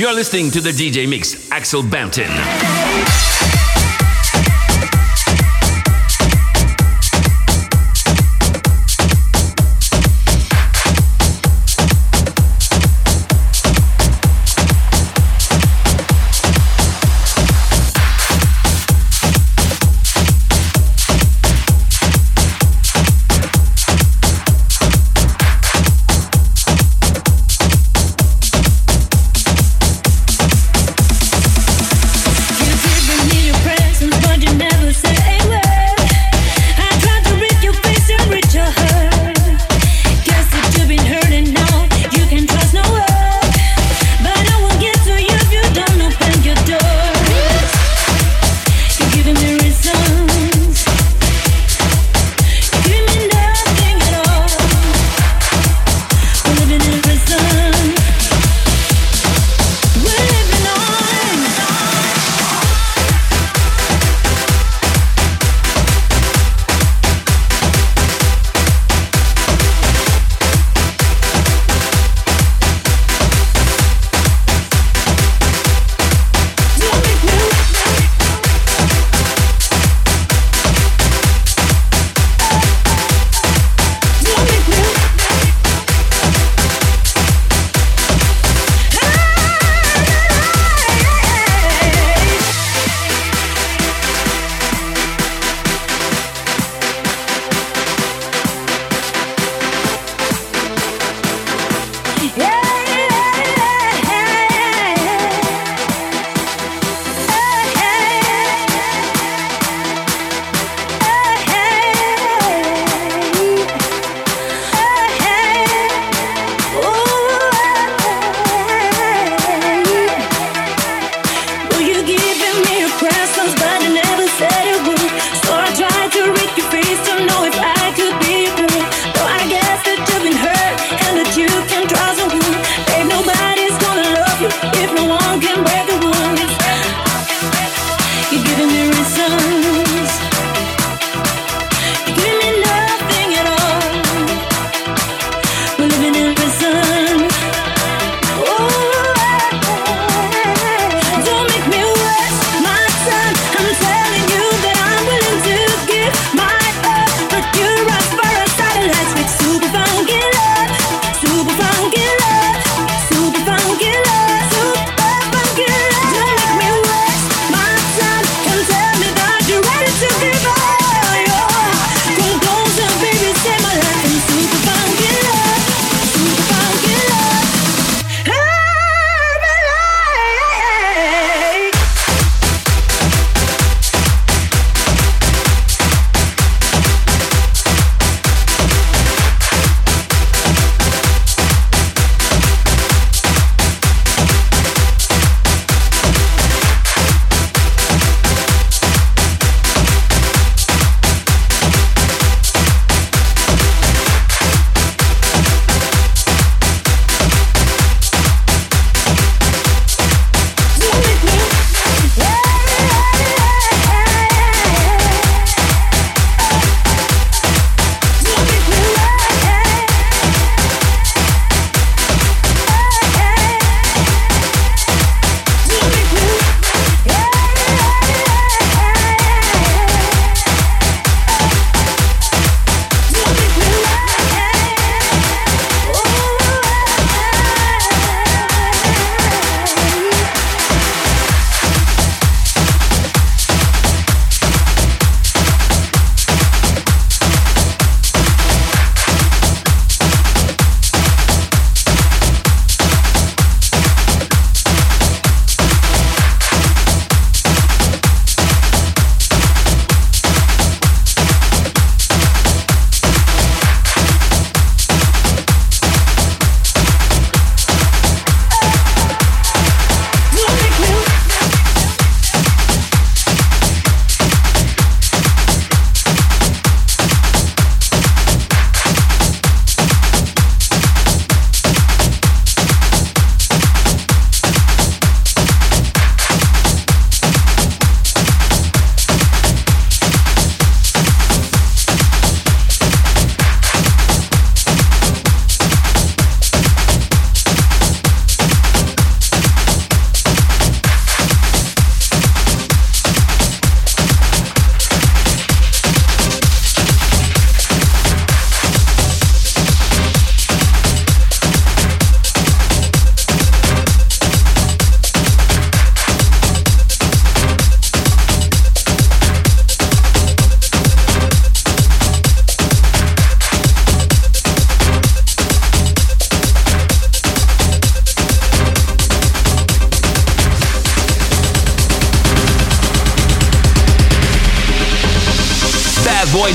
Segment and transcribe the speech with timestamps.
[0.00, 2.79] You're listening to the DJ Mix, Axel Bampton.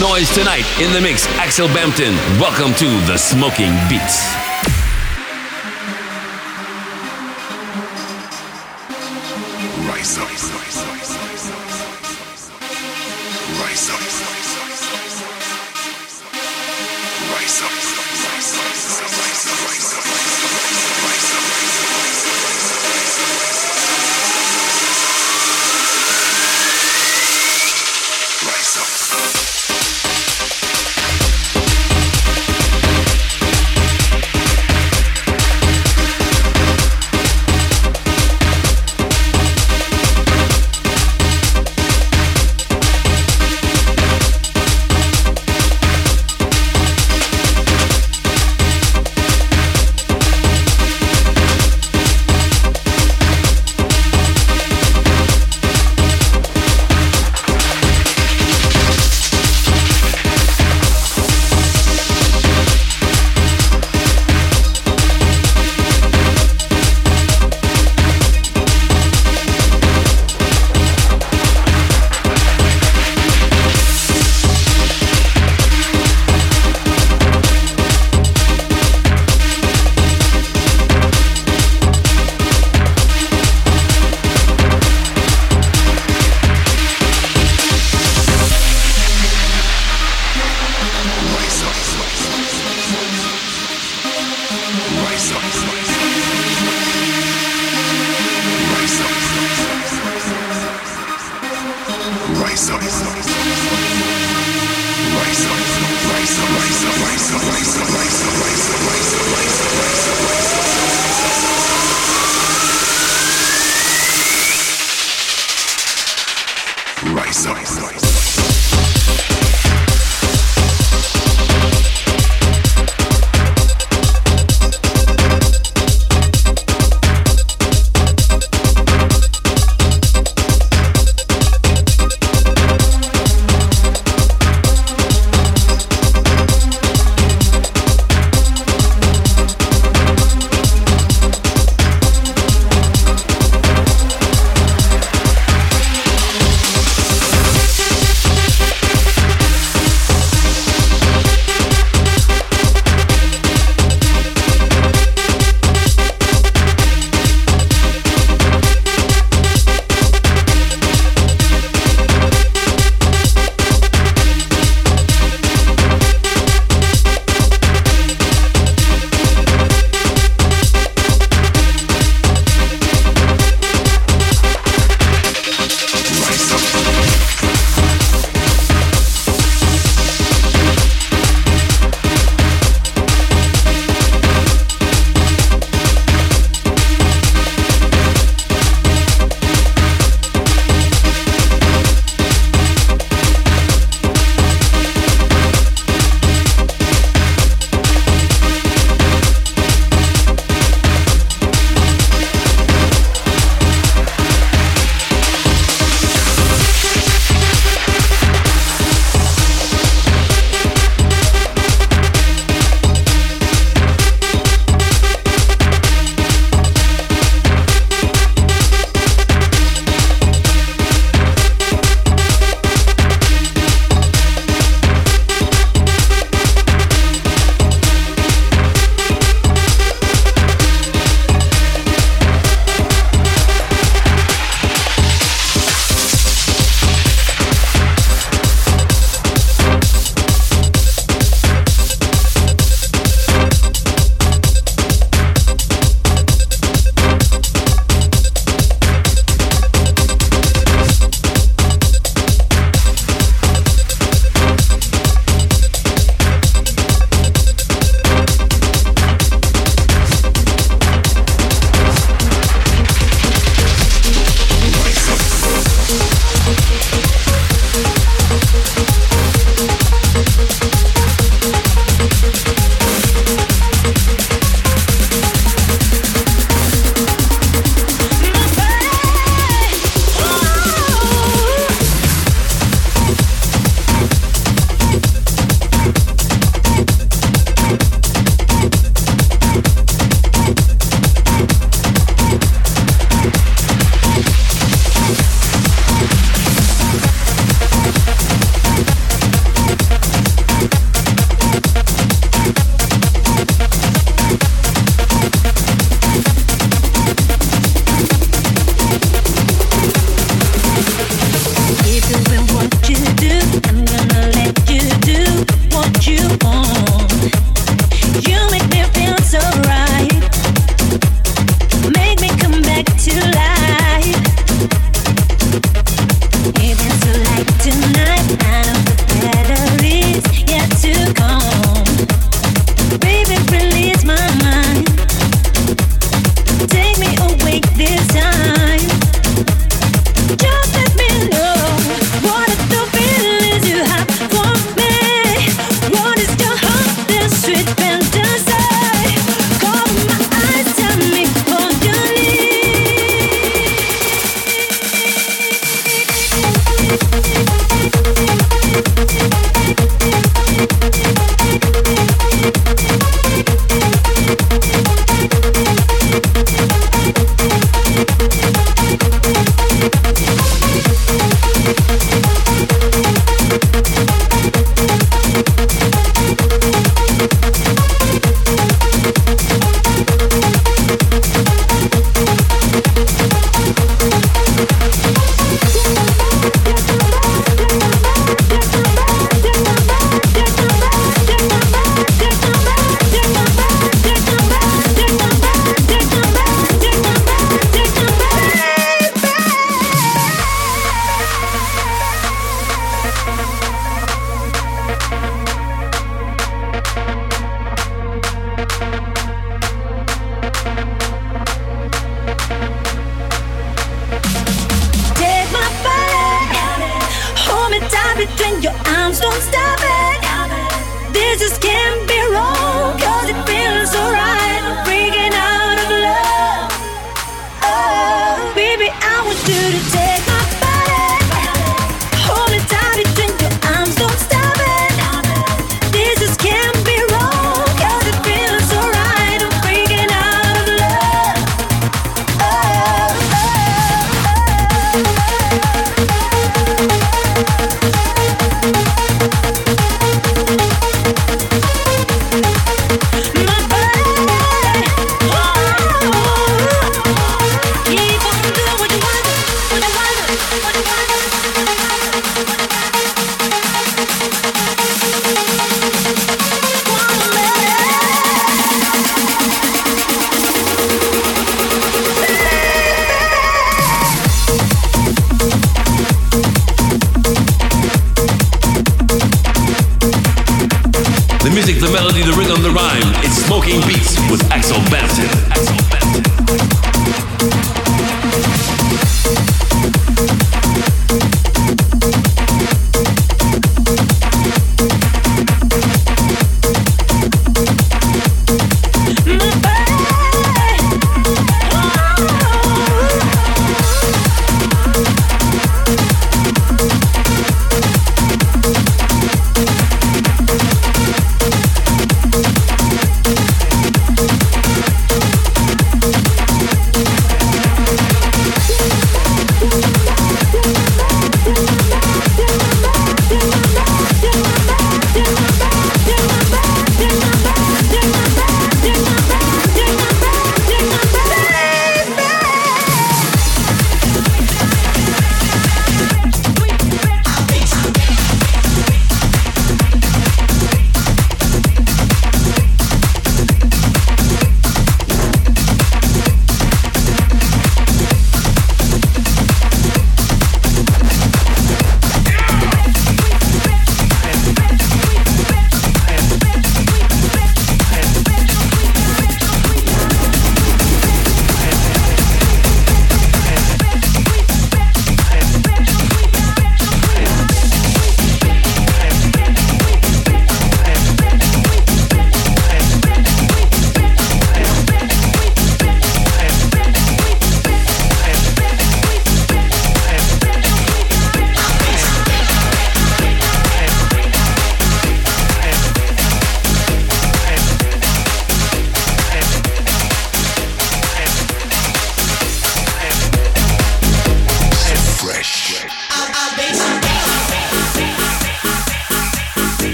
[0.00, 1.26] Noise tonight in the mix.
[1.36, 2.14] Axel Bampton.
[2.40, 4.49] Welcome to the Smoking Beats.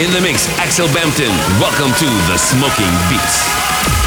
[0.00, 0.48] In the mix.
[0.58, 1.30] Axel Bampton.
[1.60, 3.99] Welcome to the Smoking Beats.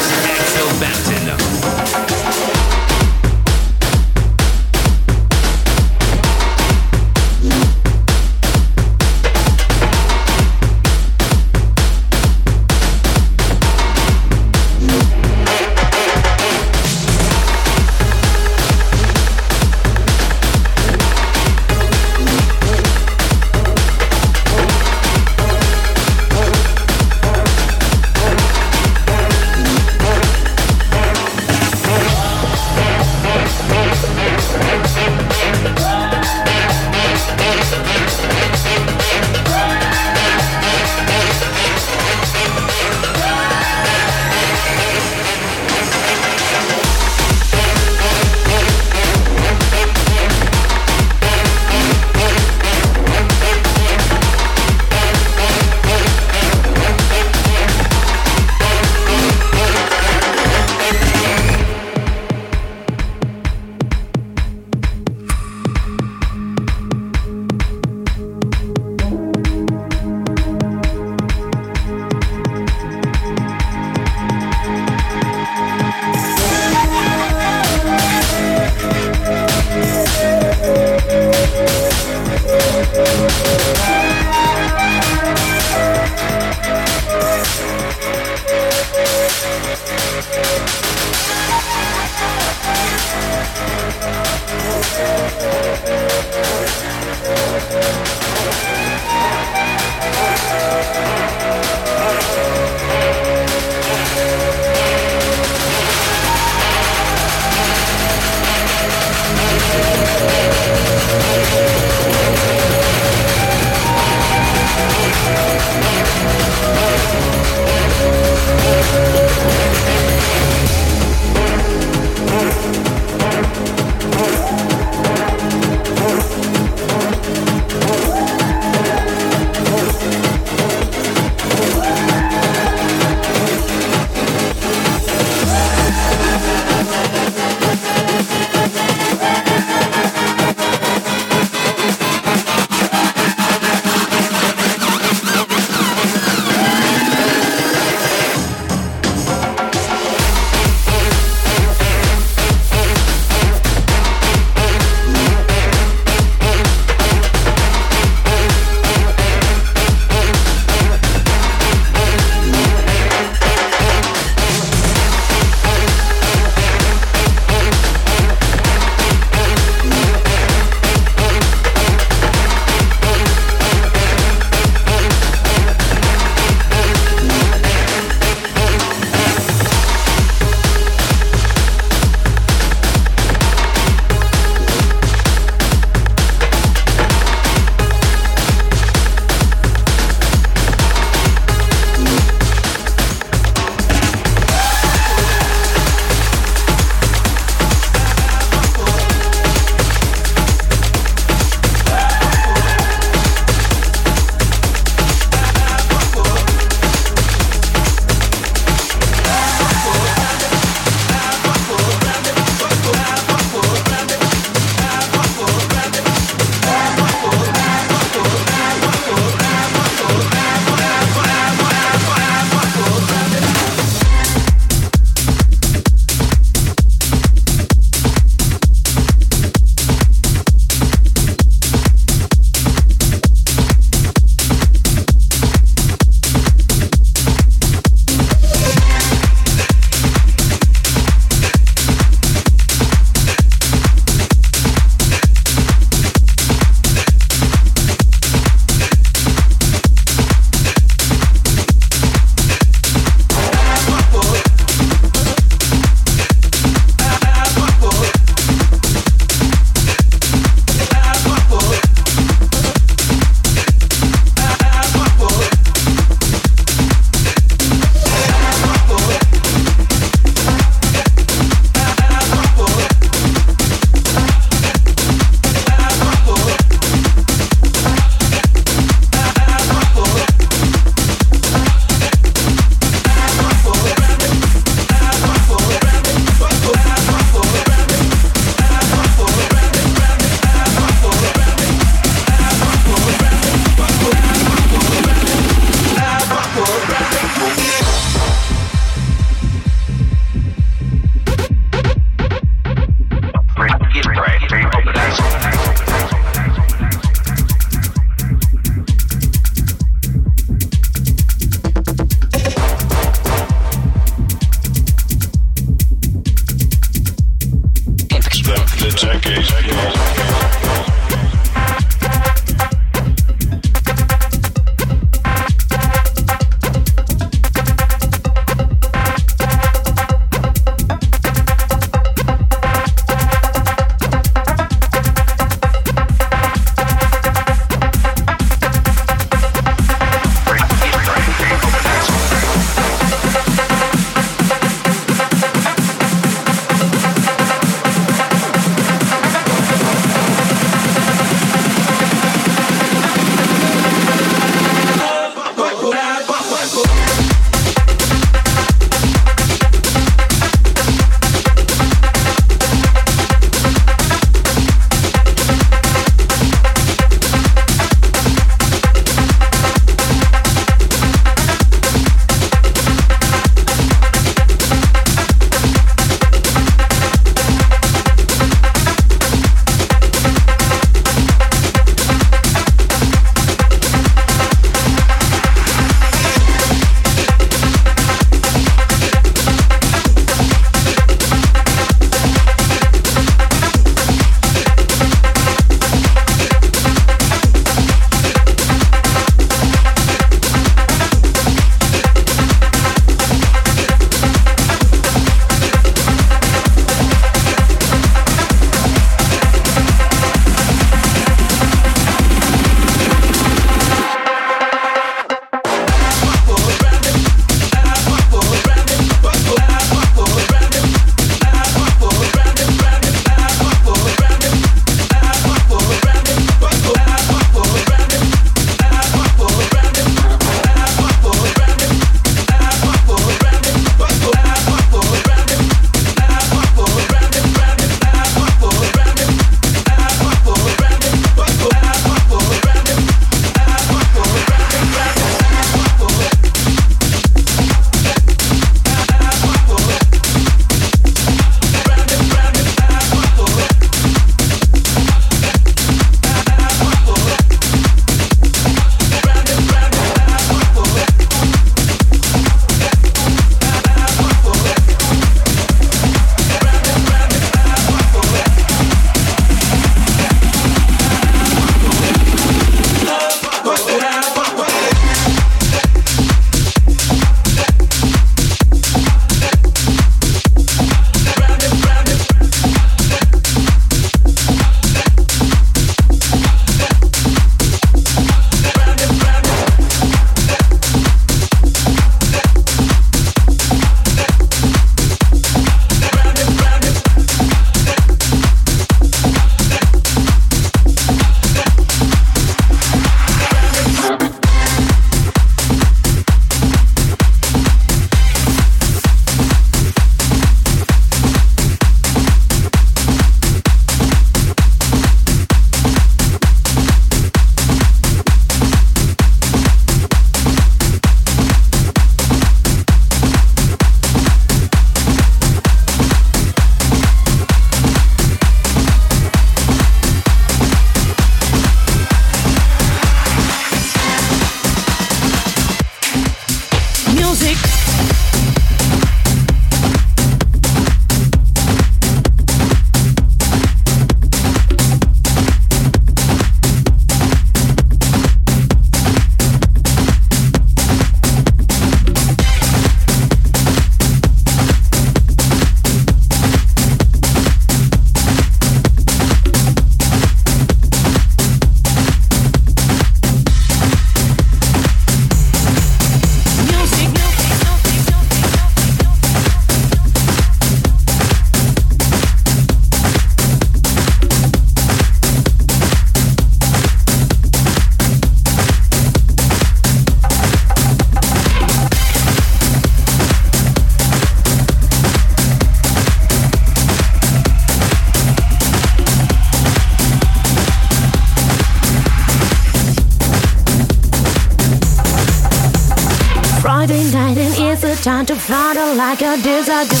[598.31, 600.00] To flutter like a desert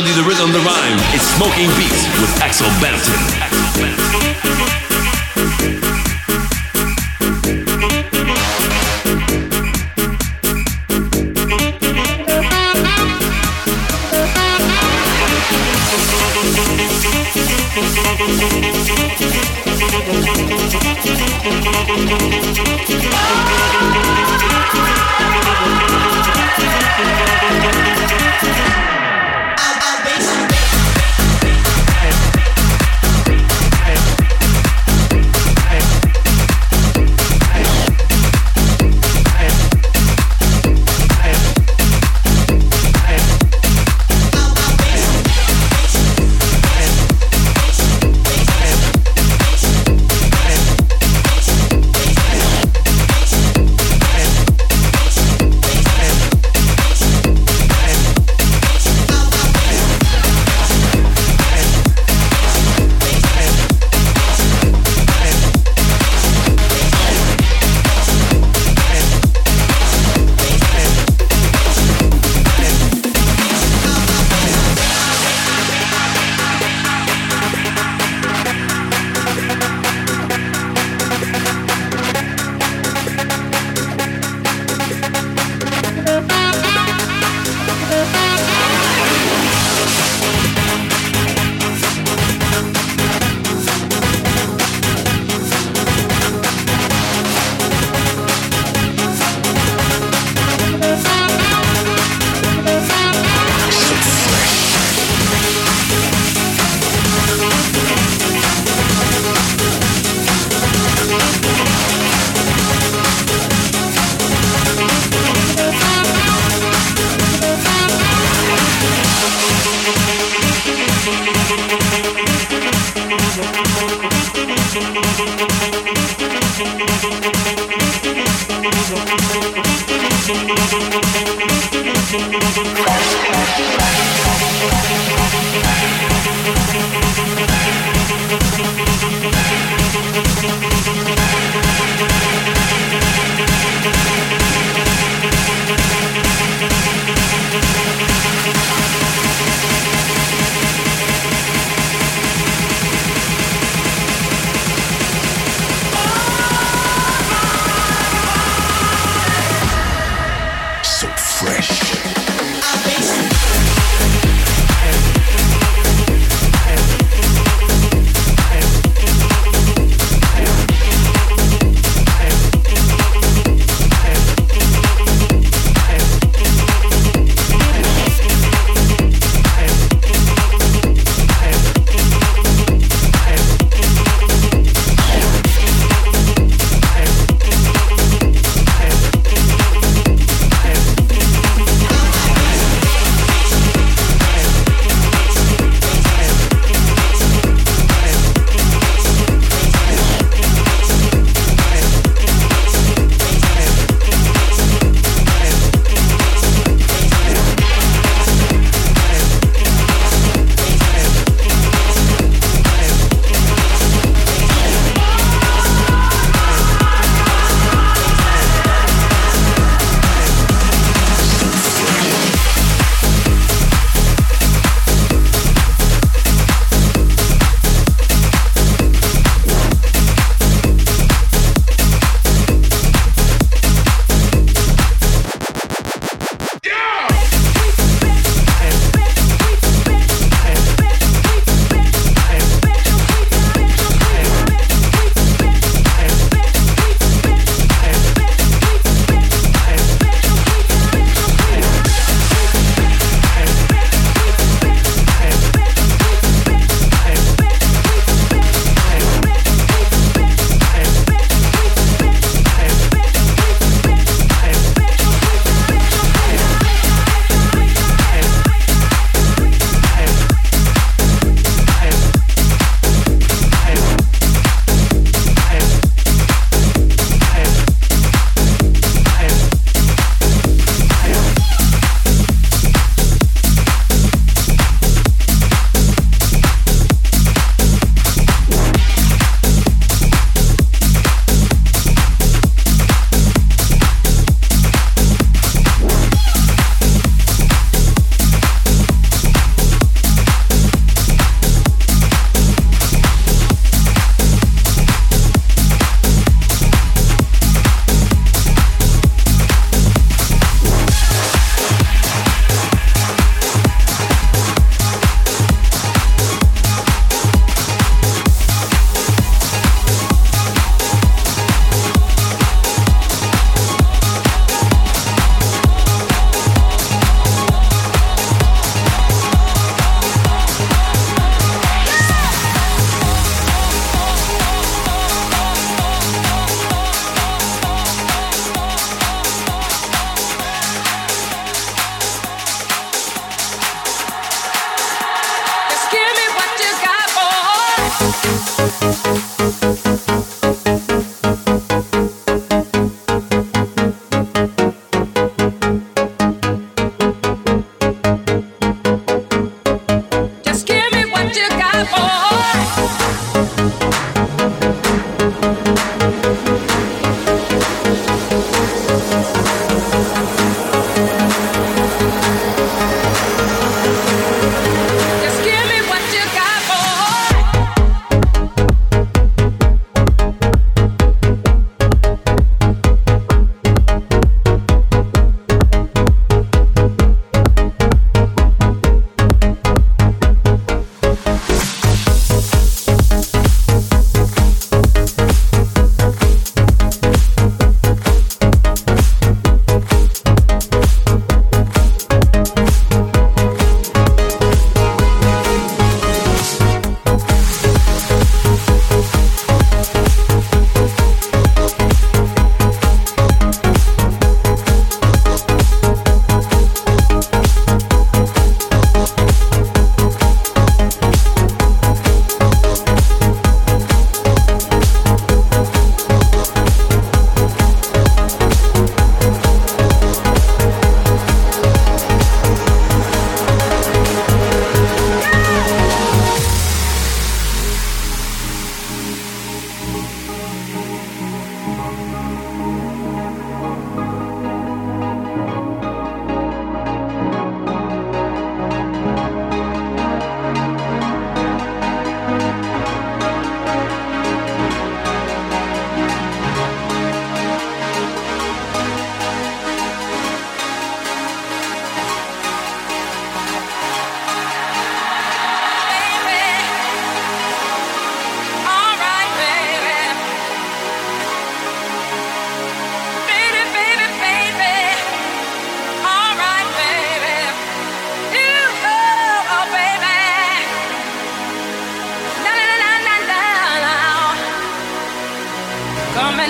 [0.00, 0.98] melody, the rhythm, the rhyme.
[1.14, 3.29] It's Smoking Beats with Axel Bampton.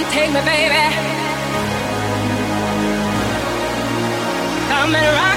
[0.03, 0.85] And take me, baby.
[4.69, 5.30] Come and rock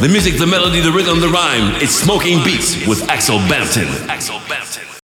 [0.00, 1.74] The music, the melody, the rhythm, the rhyme.
[1.82, 3.88] It's Smoking Beats with Axel Bampton.